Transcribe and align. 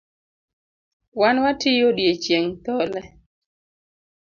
Wan 1.19 1.35
watiyo 1.43 1.83
odiechieng’ 1.91 2.49
thole 2.65 3.01